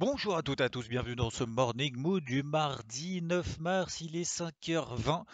[0.00, 4.00] Bonjour à toutes et à tous, bienvenue dans ce Morning Mood du mardi 9 mars,
[4.00, 5.24] il est 5h20.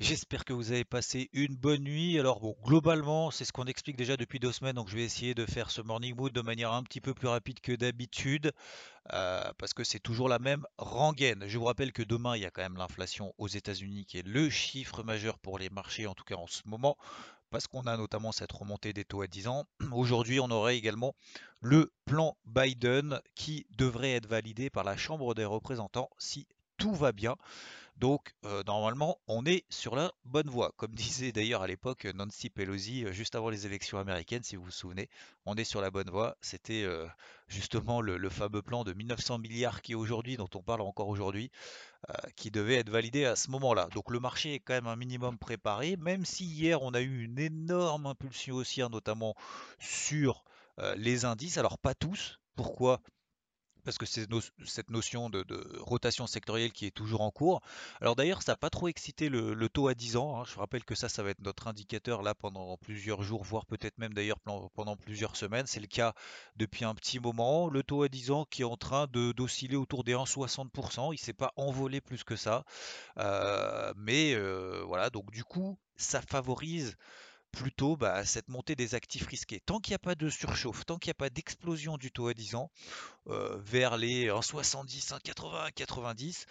[0.00, 2.20] J'espère que vous avez passé une bonne nuit.
[2.20, 5.34] Alors bon, globalement, c'est ce qu'on explique déjà depuis deux semaines, donc je vais essayer
[5.34, 8.52] de faire ce morning mood de manière un petit peu plus rapide que d'habitude,
[9.12, 11.42] euh, parce que c'est toujours la même rengaine.
[11.48, 14.26] Je vous rappelle que demain, il y a quand même l'inflation aux États-Unis qui est
[14.26, 16.96] le chiffre majeur pour les marchés, en tout cas en ce moment,
[17.50, 19.64] parce qu'on a notamment cette remontée des taux à 10 ans.
[19.90, 21.16] Aujourd'hui, on aurait également
[21.60, 27.10] le plan Biden qui devrait être validé par la Chambre des représentants si tout va
[27.10, 27.34] bien.
[27.98, 30.72] Donc euh, normalement, on est sur la bonne voie.
[30.76, 34.64] Comme disait d'ailleurs à l'époque Nancy Pelosi, euh, juste avant les élections américaines, si vous
[34.64, 35.08] vous souvenez,
[35.46, 36.36] on est sur la bonne voie.
[36.40, 37.06] C'était euh,
[37.48, 41.50] justement le, fameux plan de 1900 milliards qui est aujourd'hui, dont on parle encore aujourd'hui,
[42.36, 43.88] qui devait être validé à ce moment-là.
[43.94, 47.24] Donc le marché est quand même un minimum préparé, même si hier on a eu
[47.24, 49.34] une énorme impulsion haussière, notamment
[49.80, 50.44] sur
[50.96, 51.58] les indices.
[51.58, 52.38] Alors pas tous.
[52.54, 53.00] Pourquoi?
[53.84, 54.26] Parce que c'est
[54.64, 55.44] cette notion de,
[55.80, 57.60] rotation sectorielle qui est toujours en cours.
[58.00, 60.40] Alors d'ailleurs, ça n'a pas trop excité le, taux à 10 ans.
[60.40, 60.44] Hein.
[60.44, 63.98] Je rappelle que ça, ça va être notre indicateur là pendant plusieurs jours, voire peut-être
[63.98, 65.66] même d'ailleurs pendant plusieurs semaines.
[65.66, 66.14] C'est le cas
[66.56, 67.68] depuis un petit moment.
[67.68, 71.08] Le taux à 10 ans qui est en train d'osciller autour des 1,60%.
[71.08, 72.64] Il ne s'est pas envolé plus que ça.
[73.18, 76.96] Euh, mais euh, voilà, donc du coup, ça favorise
[77.52, 79.60] plutôt bah, cette montée des actifs risqués.
[79.60, 82.28] Tant qu'il n'y a pas de surchauffe, tant qu'il n'y a pas d'explosion du taux
[82.28, 82.70] à 10 ans
[83.28, 86.46] euh, vers les 1,70, 1,80, 90,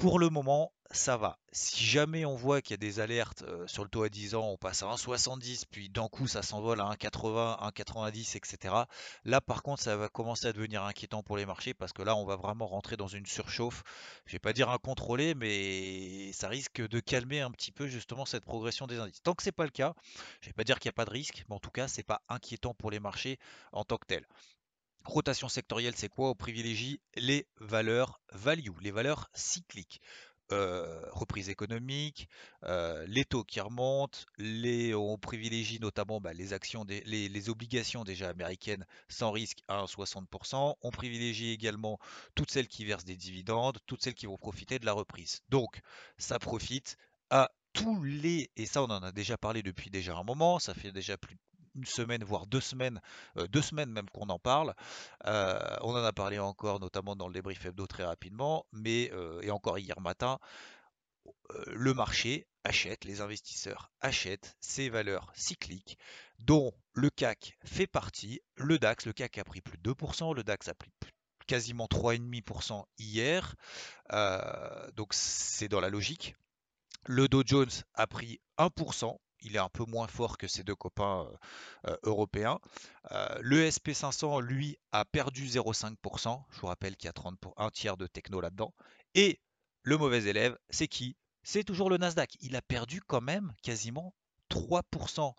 [0.00, 1.38] pour le moment, ça va.
[1.52, 4.34] Si jamais on voit qu'il y a des alertes euh, sur le taux à 10
[4.34, 8.74] ans, on passe à 1,70, puis d'un coup ça s'envole à 1,80, 1,90, etc.
[9.26, 12.16] Là par contre, ça va commencer à devenir inquiétant pour les marchés parce que là,
[12.16, 13.82] on va vraiment rentrer dans une surchauffe.
[14.24, 18.46] Je vais pas dire incontrôlée, mais ça risque de calmer un petit peu justement cette
[18.46, 19.22] progression des indices.
[19.22, 19.92] Tant que c'est pas le cas,
[20.40, 22.02] je vais pas dire qu'il n'y a pas de risque, mais en tout cas, c'est
[22.04, 23.38] pas inquiétant pour les marchés
[23.72, 24.26] en tant que tel.
[25.10, 26.30] Rotation sectorielle, c'est quoi?
[26.30, 30.00] On privilégie les valeurs value, les valeurs cycliques.
[30.52, 32.28] Euh, reprise économique,
[32.64, 38.28] euh, les taux qui remontent, les, on privilégie notamment bah, les actions, les, obligations déjà
[38.28, 40.76] américaines sans risque à 60%.
[40.80, 41.98] On privilégie également
[42.36, 45.40] toutes celles qui versent des dividendes, toutes celles qui vont profiter de la reprise.
[45.48, 45.80] Donc,
[46.18, 46.96] ça profite
[47.30, 50.74] à tous les, et ça on en a déjà parlé depuis déjà un moment, ça
[50.74, 51.40] fait déjà plus de
[51.74, 53.00] une semaine, voire deux semaines,
[53.36, 54.74] euh, deux semaines même qu'on en parle.
[55.26, 59.40] Euh, on en a parlé encore, notamment dans le débrief hebdo très rapidement, mais euh,
[59.42, 60.38] et encore hier matin,
[61.66, 65.98] le marché achète, les investisseurs achètent ces valeurs cycliques
[66.38, 68.40] dont le CAC fait partie.
[68.56, 70.90] Le DAX, le CAC a pris plus de 2%, le DAX a pris
[71.46, 73.56] quasiment 3,5% hier,
[74.94, 76.36] donc c'est dans la logique.
[77.06, 80.74] Le Dow Jones a pris 1%, il est un peu moins fort que ses deux
[80.74, 81.26] copains
[81.86, 82.58] euh, euh, européens.
[83.12, 86.42] Euh, le SP500, lui, a perdu 0,5%.
[86.50, 88.74] Je vous rappelle qu'il y a 30 pour un tiers de techno là-dedans.
[89.14, 89.40] Et
[89.82, 91.16] le mauvais élève, c'est qui?
[91.42, 92.36] C'est toujours le Nasdaq.
[92.40, 94.14] Il a perdu quand même quasiment
[94.50, 95.34] 3%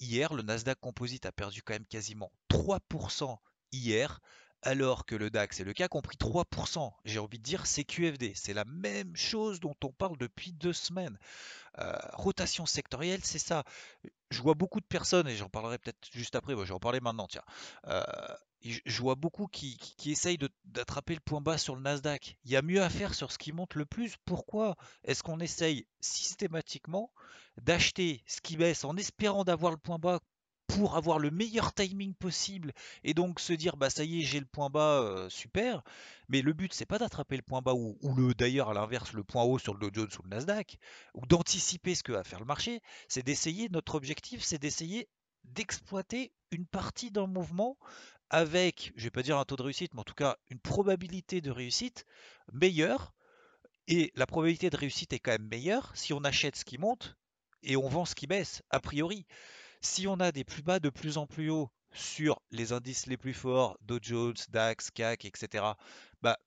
[0.00, 0.32] hier.
[0.32, 3.36] Le Nasdaq Composite a perdu quand même quasiment 3%
[3.72, 4.20] hier
[4.66, 6.92] alors que le DAX et le CAC ont pris 3%.
[7.04, 8.32] J'ai envie de dire c'est QFD.
[8.34, 11.16] C'est la même chose dont on parle depuis deux semaines.
[11.78, 13.62] Euh, rotation sectorielle, c'est ça.
[14.30, 17.44] Je vois beaucoup de personnes, et j'en parlerai peut-être juste après, je vais maintenant, tiens.
[17.86, 18.02] Euh,
[18.60, 22.36] je vois beaucoup qui, essayent d'attraper le point bas sur le Nasdaq.
[22.44, 24.16] Il y a mieux à faire sur ce qui monte le plus.
[24.24, 27.12] Pourquoi est-ce qu'on essaye systématiquement
[27.58, 30.18] d'acheter ce qui baisse en espérant d'avoir le point bas
[30.66, 32.72] pour avoir le meilleur timing possible
[33.04, 35.82] et donc se dire bah ça y est j'ai le point bas euh, super.
[36.28, 39.24] Mais le but c'est pas d'attraper le point bas ou, le d'ailleurs à l'inverse le
[39.24, 40.78] point haut sur le Dow Jones ou le Nasdaq
[41.14, 42.82] ou d'anticiper ce que va faire le marché.
[43.08, 45.08] C'est d'essayer notre objectif c'est d'essayer
[45.44, 47.76] d'exploiter une partie d'un mouvement
[48.30, 51.40] avec je vais pas dire un taux de réussite mais en tout cas une probabilité
[51.40, 52.06] de réussite
[52.52, 53.12] meilleure.
[53.88, 57.16] Et la probabilité de réussite est quand même meilleure si on achète ce qui monte
[57.62, 59.26] et on vend ce qui baisse a priori
[59.86, 63.16] si on a des plus bas de plus en plus haut sur les indices les
[63.16, 65.64] plus forts, Dow Jones, DAX, CAC, etc.,
[66.22, 66.38] bah,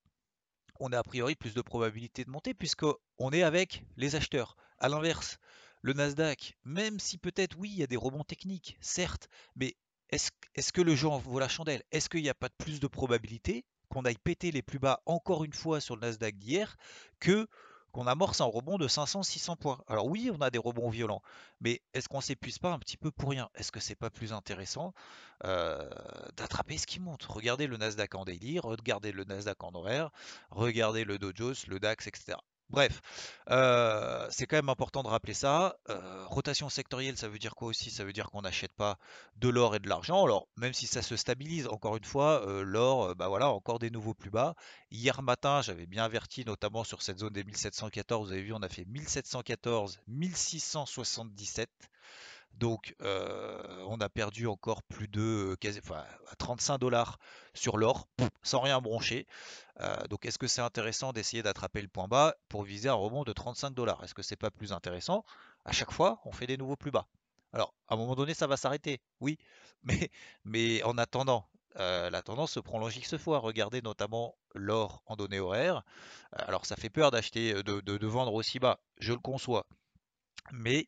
[0.79, 4.55] on a a priori plus de probabilité de monter puisqu'on est avec les acheteurs.
[4.77, 5.37] À l'inverse,
[5.81, 9.75] le Nasdaq, même si peut-être oui, il y a des rebonds techniques, certes, mais
[10.09, 11.83] est-ce que le jeu en vaut la chandelle?
[11.91, 15.01] Est-ce qu'il n'y a pas de plus de probabilité qu'on aille péter les plus bas
[15.05, 16.75] encore une fois sur le Nasdaq d'hier
[17.19, 17.47] que
[17.91, 19.81] qu'on amorce un rebond de 500-600 points.
[19.87, 21.21] Alors oui, on a des rebonds violents,
[21.61, 23.49] mais est-ce qu'on s'épuise pas un petit peu pour rien?
[23.55, 24.93] Est-ce que c'est pas plus intéressant
[25.45, 25.89] euh,
[26.35, 27.23] d'attraper ce qui monte?
[27.25, 30.11] Regardez le Nasdaq en daily, regardez le Nasdaq en horaire,
[30.51, 31.31] regardez le Dow
[31.67, 32.37] le DAX, etc.
[32.69, 33.01] Bref,
[33.49, 35.77] euh, c'est quand même important de rappeler ça.
[35.89, 37.89] Euh, rotation sectorielle, ça veut dire quoi aussi?
[37.89, 38.99] Ça veut dire qu'on n'achète pas
[39.37, 40.23] de l'or et de l'argent.
[40.23, 43.89] Alors, même si ça se stabilise, encore une fois, euh, l'or, bah voilà, encore des
[43.89, 44.53] nouveaux plus bas.
[44.91, 48.27] Hier matin, j'avais bien averti, notamment sur cette zone des 1714.
[48.27, 51.69] Vous avez vu, on a fait 1714, 1677.
[52.59, 56.03] Donc, on a perdu encore plus de quasi, enfin,
[56.37, 57.17] 35 dollars
[57.53, 58.09] sur l'or
[58.43, 59.27] sans rien broncher.
[60.09, 63.31] donc, est-ce que c'est intéressant d'essayer d'attraper le point bas pour viser un rebond de
[63.31, 64.03] 35 dollars?
[64.03, 65.23] Est-ce que c'est pas plus intéressant?
[65.63, 67.07] À chaque fois, on fait des nouveaux plus bas.
[67.53, 69.37] Alors, à un moment donné, ça va s'arrêter, oui,
[70.43, 73.39] mais, en attendant, la tendance se prolonge X fois.
[73.39, 75.83] Regardez notamment l'or en données horaires.
[76.33, 79.65] Alors, ça fait peur d'acheter, de vendre aussi bas, je le conçois
[80.53, 80.87] mais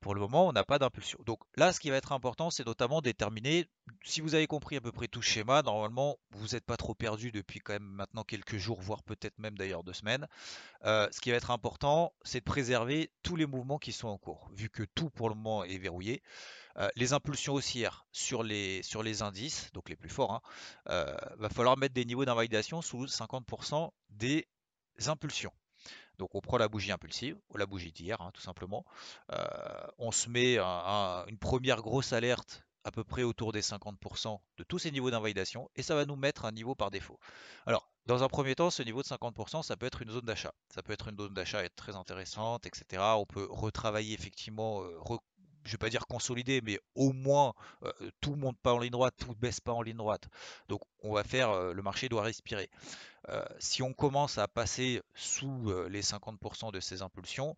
[0.00, 1.18] pour le moment, on n'a pas d'impulsion.
[1.24, 3.66] Donc là, ce qui va être important, c'est notamment déterminer,
[4.04, 7.30] si vous avez compris à peu près tout schéma, normalement, vous n'êtes pas trop perdu
[7.30, 10.26] depuis quand même maintenant quelques jours, voire peut-être même d'ailleurs deux semaines.
[10.84, 14.50] ce qui va être important, c'est de préserver tous les mouvements qui sont en cours,
[14.52, 16.22] vu que tout pour le moment est verrouillé.
[16.96, 20.42] les impulsions haussières sur les, sur les indices, donc les plus forts,
[20.86, 24.46] il hein, va falloir mettre des niveaux d'invalidation sous 50% des
[25.06, 25.52] impulsions.
[26.20, 28.84] Donc on prend la bougie impulsive, ou la bougie d'hier, hein, tout simplement.
[29.32, 29.38] Euh,
[29.98, 34.78] on se met une première grosse alerte à peu près autour des 50% de tous
[34.78, 37.18] ces niveaux d'invalidation, et ça va nous mettre un niveau par défaut.
[37.64, 40.52] Alors, dans un premier temps, ce niveau de 50%, ça peut être une zone d'achat.
[40.74, 43.02] Ça peut être une zone d'achat très intéressante, etc.
[43.16, 44.98] On peut retravailler effectivement, euh,
[45.64, 47.54] je ne vais pas dire consolider, mais au moins
[48.20, 50.28] tout monte pas en ligne droite, tout baisse pas en ligne droite.
[50.68, 52.70] Donc on va faire, le marché doit respirer.
[53.58, 57.56] Si on commence à passer sous les 50% de ces impulsions,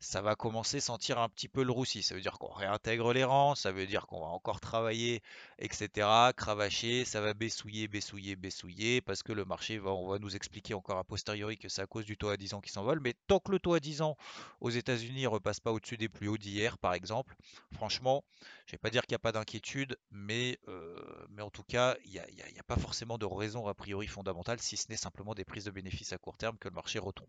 [0.00, 2.02] ça va commencer à sentir un petit peu le roussi.
[2.02, 5.22] Ça veut dire qu'on réintègre les rangs, ça veut dire qu'on va encore travailler,
[5.58, 6.08] etc.
[6.36, 10.72] Cravacher, ça va baissouiller, baissouiller, baissouiller, parce que le marché va, on va nous expliquer
[10.72, 13.00] encore a posteriori que c'est à cause du taux à 10 ans qui s'envole.
[13.00, 14.16] Mais tant que le taux à 10 ans
[14.60, 17.36] aux États-Unis ne repasse pas au-dessus des plus hauts d'hier, par exemple,
[17.74, 18.24] franchement,
[18.66, 20.96] je ne vais pas dire qu'il n'y a pas d'inquiétude, mais, euh,
[21.28, 24.60] mais en tout cas, il n'y a, a, pas forcément de raison a priori fondamentale,
[24.60, 27.28] si ce n'est simplement des prises de bénéfices à court terme que le marché retombe.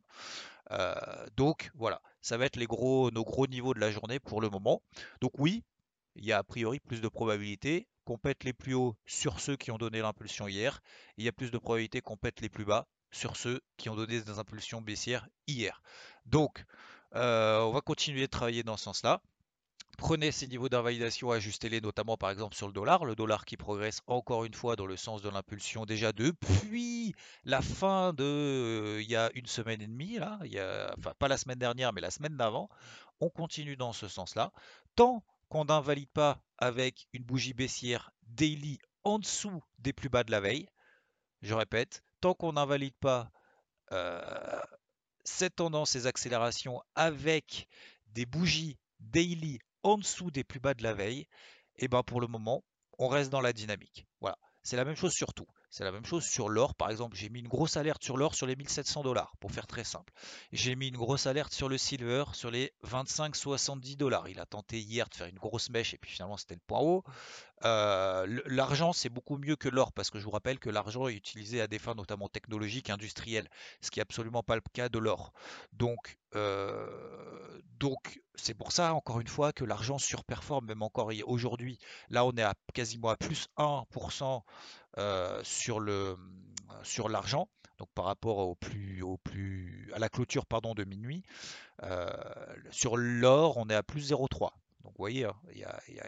[0.72, 0.96] Euh,
[1.36, 4.82] donc voilà, ça va être nos gros niveaux de la journée pour le moment.
[5.20, 5.64] Donc oui,
[6.16, 9.56] il y a a priori plus de probabilités qu'on pète les plus hauts sur ceux
[9.56, 10.82] qui ont donné l'impulsion hier.
[11.18, 13.96] il y a plus de probabilités qu'on pète les plus bas sur ceux qui ont
[13.96, 15.82] donné des impulsions baissières hier.
[16.26, 16.66] Donc,
[17.16, 19.22] euh, on va continuer de travailler dans ce sens-là.
[20.02, 24.02] Prenez ces niveaux d'invalidation, ajustez-les notamment par exemple sur le dollar, le dollar qui progresse
[24.08, 27.14] encore une fois dans le sens de l'impulsion déjà depuis
[27.46, 30.40] la fin de euh, il y a une semaine et demie, là,
[30.98, 32.68] enfin pas la semaine dernière mais la semaine d'avant,
[33.20, 34.52] on continue dans ce sens-là.
[34.96, 40.32] Tant qu'on n'invalide pas avec une bougie baissière daily en dessous des plus bas de
[40.32, 40.68] la veille,
[41.44, 43.30] je répète, tant qu'on n'invalide pas
[43.92, 44.20] euh,
[45.26, 47.68] cette tendance, ces accélérations avec
[48.08, 51.28] des bougies daily en dessous des plus bas de la veille,
[51.78, 52.64] et ben pour le moment,
[52.98, 54.06] on reste dans la dynamique.
[54.20, 55.48] Voilà, c'est la même chose sur tout.
[55.72, 56.76] C'est la même chose sur l'or.
[56.76, 59.68] Par exemple, j'ai mis une grosse alerte sur l'or sur les 1700 dollars, pour faire
[59.68, 60.12] très simple.
[60.52, 64.28] J'ai mis une grosse alerte sur le silver sur les 25-70 dollars.
[64.28, 66.82] Il a tenté hier de faire une grosse mèche et puis finalement c'était le point
[66.82, 67.06] haut.
[67.64, 71.14] Euh, l'argent, c'est beaucoup mieux que l'or parce que je vous rappelle que l'argent est
[71.14, 73.50] utilisé à des fins notamment technologiques, industrielles,
[73.80, 75.32] ce qui n'est absolument pas le cas de l'or.
[75.72, 81.78] Donc, euh, donc c'est pour ça, encore une fois, que l'argent surperforme, même encore aujourd'hui.
[82.10, 84.42] Là, on est à quasiment à plus 1%
[84.98, 86.18] euh, sur le
[86.84, 91.24] sur l'argent, donc par rapport au plus, au plus à la clôture pardon de minuit.
[92.72, 94.52] sur l'or, on est à plus 0,3.
[94.84, 95.60] Donc vous voyez, hein, il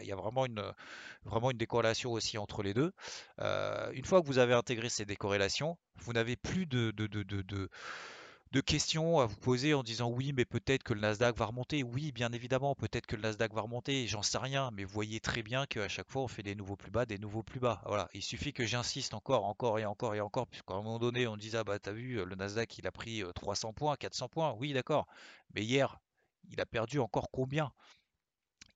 [0.06, 0.62] y, a, vraiment, une,
[1.24, 2.92] vraiment une décorrélation aussi entre les deux.
[3.40, 6.92] Euh, une fois que vous avez intégré ces décorrélations, vous n'avez plus de,
[8.60, 11.82] questions à vous poser en disant oui, mais peut-être que le Nasdaq va remonter.
[11.82, 15.20] Oui, bien évidemment, peut-être que le Nasdaq va remonter, j'en sais rien, mais vous voyez
[15.20, 17.82] très bien qu'à chaque fois, on fait des nouveaux plus bas, des nouveaux plus bas.
[17.86, 21.26] Voilà, il suffit que j'insiste encore, encore et encore et encore, puisqu'à un moment donné,
[21.26, 24.28] on disait, ah bah t'as vu, le Nasdaq, il a pris 300 euh, points, 400
[24.28, 24.54] points.
[24.58, 25.06] Oui, d'accord,
[25.54, 25.98] mais hier,
[26.50, 27.72] il a perdu encore combien?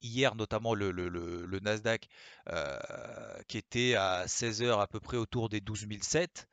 [0.01, 0.91] Hier notamment le,
[1.61, 2.09] Nasdaq
[2.49, 2.79] euh,
[3.49, 6.49] qui était à 16h à peu près autour des 12 007.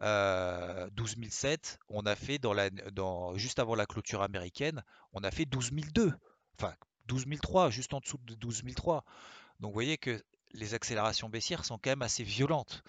[0.00, 5.30] 12 007, on a fait dans la, dans, juste avant la clôture américaine, on a
[5.30, 6.12] fait 12 002,
[6.58, 6.74] enfin
[7.06, 9.04] 12 003, juste en dessous de 12 003.
[9.60, 12.82] Donc vous voyez que les accélérations baissières sont quand même assez violentes.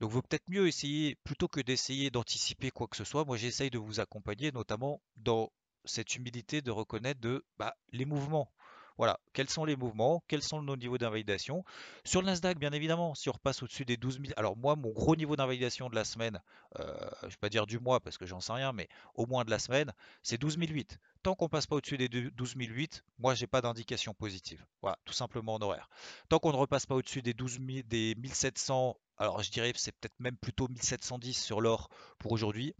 [0.00, 3.70] Donc, vaut peut-être mieux essayer, plutôt que d'essayer d'anticiper quoi que ce soit, moi j'essaye
[3.70, 5.50] de vous accompagner, notamment dans
[5.84, 8.52] cette humilité de reconnaître de, bah, les mouvements.
[8.98, 11.64] Voilà, quels sont les mouvements, quels sont nos niveaux d'invalidation.
[12.04, 14.90] Sur le Nasdaq, bien évidemment, si on repasse au-dessus des 12 000, alors moi, mon
[14.90, 16.40] gros niveau d'invalidation de la semaine,
[16.78, 19.26] euh, je ne vais pas dire du mois parce que j'en sais rien, mais au
[19.26, 20.98] moins de la semaine, c'est 12 008.
[21.22, 24.64] Tant qu'on passe pas au-dessus des 12 008, moi, j'ai pas d'indication positive.
[24.80, 25.88] Voilà, tout simplement en horaire.
[26.28, 29.80] Tant qu'on ne repasse pas au-dessus des 12 000, des 1700 alors je dirais que
[29.80, 31.88] c'est peut-être même plutôt 1710 sur l'or
[32.18, 32.74] pour aujourd'hui.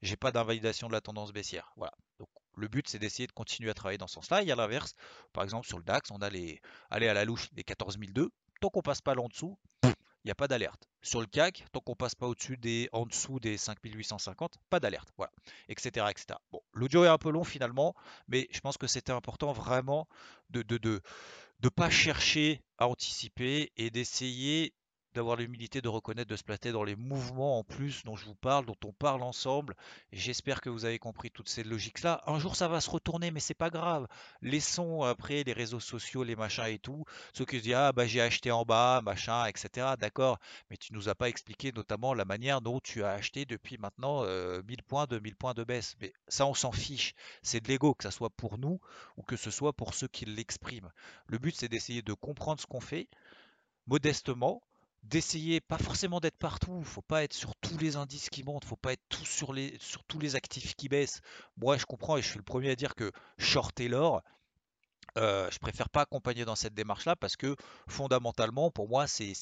[0.00, 1.72] J'ai pas d'invalidation de la tendance baissière.
[1.76, 1.92] Voilà.
[2.56, 4.42] Le but, c'est d'essayer de continuer à travailler dans ce sens-là.
[4.42, 4.94] Et à l'inverse,
[5.32, 8.30] par exemple, sur le DAX, on a les, aller à la louche des 14002.
[8.60, 9.58] Tant qu'on passe pas là en dessous,
[10.24, 10.88] il n'y a pas d'alerte.
[11.02, 15.08] Sur le CAC, tant qu'on passe pas au-dessus des, en dessous des 5850, pas d'alerte.
[15.16, 15.32] Voilà,
[15.68, 16.38] etc., etc.
[16.52, 17.94] Bon, l'audio est un peu long finalement,
[18.28, 20.06] mais je pense que c'était important vraiment
[20.50, 21.00] de de, de,
[21.58, 24.74] de pas chercher à anticiper et d'essayer
[25.14, 28.34] d'avoir l'humilité de reconnaître, de se placer dans les mouvements en plus dont je vous
[28.34, 29.74] parle, dont on parle ensemble.
[30.12, 32.22] J'espère que vous avez compris toutes ces logiques-là.
[32.26, 34.06] Un jour, ça va se retourner, mais c'est pas grave.
[34.40, 37.04] Laissons après les réseaux sociaux, les machins et tout.
[37.34, 39.94] Ceux qui se disent ah bah j'ai acheté en bas, machin, etc.
[39.98, 40.38] D'accord,
[40.70, 44.22] mais tu nous as pas expliqué notamment la manière dont tu as acheté depuis maintenant
[44.22, 45.96] 1000 euh, points, 2000 points de baisse.
[46.00, 47.14] Mais ça, on s'en fiche.
[47.42, 48.80] C'est de l'ego, que ce soit pour nous
[49.16, 50.90] ou que ce soit pour ceux qui l'expriment.
[51.26, 53.08] Le but, c'est d'essayer de comprendre ce qu'on fait
[53.86, 54.62] modestement
[55.02, 58.76] d'essayer, pas forcément d'être partout, faut pas être sur tous les indices qui montent, faut
[58.76, 61.20] pas être tout sur, les, sur tous les actifs qui baissent.
[61.56, 64.22] Moi, je comprends et je suis le premier à dire que shorter l'or,
[65.18, 67.56] euh, je préfère pas accompagner dans cette démarche-là parce que
[67.86, 69.36] fondamentalement, pour moi, c'est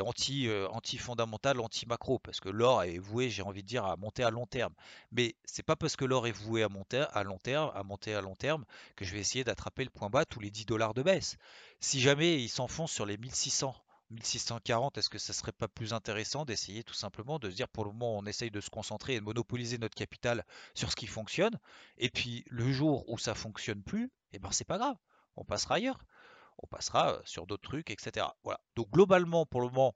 [0.00, 3.96] anti, euh, fondamental, anti macro parce que l'or est voué, j'ai envie de dire, à
[3.96, 4.72] monter à long terme.
[5.12, 8.14] Mais c'est pas parce que l'or est voué à monter à long terme, à monter
[8.14, 8.64] à long terme,
[8.94, 11.36] que je vais essayer d'attraper le point bas tous les 10 dollars de baisse.
[11.80, 13.74] Si jamais il s'enfonce sur les 1600
[14.10, 17.84] 1640, est-ce que ça serait pas plus intéressant d'essayer tout simplement de se dire pour
[17.84, 20.44] le moment on essaye de se concentrer et de monopoliser notre capital
[20.74, 21.58] sur ce qui fonctionne
[21.98, 24.96] et puis le jour où ça fonctionne plus, eh ben c'est pas grave,
[25.36, 25.98] on passera ailleurs,
[26.58, 28.26] on passera euh, sur d'autres trucs, etc.
[28.44, 28.60] Voilà.
[28.76, 29.94] Donc globalement pour le moment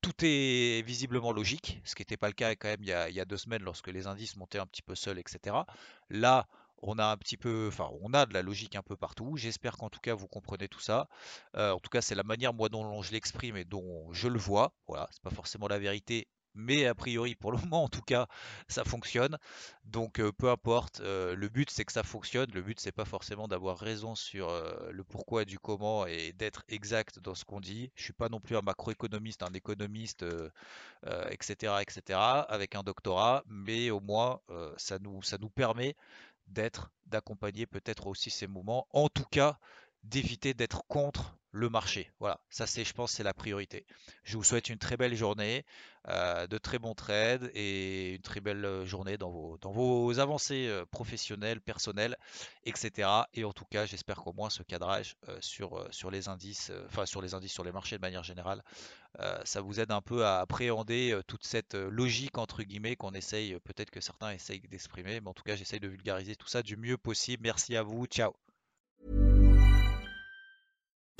[0.00, 3.08] tout est visiblement logique, ce qui n'était pas le cas quand même il y, a,
[3.08, 5.56] il y, a, deux semaines lorsque les indices montaient un petit peu seuls, etc.
[6.10, 6.46] Là
[6.82, 9.36] on a un petit peu, enfin, on a de la logique un peu partout.
[9.36, 11.08] J'espère qu'en tout cas vous comprenez tout ça.
[11.56, 14.74] Euh, en tout cas, c'est la manière dont je l'exprime et dont je le vois.
[14.86, 18.28] Voilà, c'est pas forcément la vérité, mais a priori pour le moment en tout cas
[18.68, 19.38] ça fonctionne
[19.84, 23.04] donc euh, peu importe euh, le but c'est que ça fonctionne le but c'est pas
[23.04, 24.48] forcément d'avoir raison sur
[24.90, 28.38] le pourquoi du comment et d'être exact dans ce qu'on dit je suis pas non
[28.38, 30.24] plus un macroéconomiste un économiste
[31.30, 34.40] etc etc avec un doctorat mais au moins
[34.76, 35.96] ça nous permet
[36.46, 39.58] d'être, d'accompagner peut-être aussi ces moments, en tout cas
[40.02, 42.10] d'éviter d'être contre le marché.
[42.18, 43.86] Voilà, ça c'est, je pense, c'est la priorité.
[44.24, 45.64] Je vous souhaite une très belle journée,
[46.08, 50.18] euh, de très bons trades et une très belle euh, journée dans vos, dans vos
[50.18, 52.16] avancées euh, professionnelles, personnelles,
[52.64, 53.08] etc.
[53.34, 57.22] Et en tout cas, j'espère qu'au moins ce cadrage sur, sur les indices, enfin sur
[57.22, 58.62] les indices, sur les marchés de manière générale,
[59.44, 63.90] ça vous aide un peu à appréhender toute cette logique entre guillemets qu'on essaye, peut-être
[63.90, 66.98] que certains essayent d'exprimer, mais en tout cas, j'essaye de vulgariser tout ça du mieux
[66.98, 67.44] possible.
[67.44, 68.34] Merci à vous, ciao.